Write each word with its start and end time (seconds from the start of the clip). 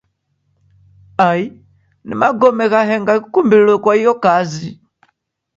Ai 1.29 1.43
ni 2.05 2.13
magome 2.21 2.65
ghaenga 2.71 3.13
ghikumbilo 3.21 3.73
kwa 3.83 3.93
iyo 3.99 4.13
kazi. 4.23 4.69